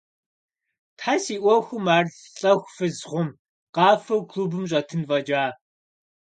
[0.97, 2.05] Тхьэ, си ӏуэхум ар
[2.39, 3.29] лӏэху фыз хъум,
[3.75, 5.43] къафэу клубым щӏэтын фӏэкӏа…